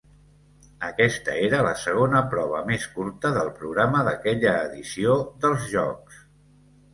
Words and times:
Aquesta 0.85 1.35
era 1.49 1.59
la 1.67 1.73
segona 1.81 2.21
prova 2.31 2.61
més 2.69 2.87
curta 2.95 3.31
del 3.37 3.51
programa 3.61 4.01
d'aquella 4.09 4.55
edició 4.71 5.21
dels 5.45 5.69
Jocs. 5.77 6.19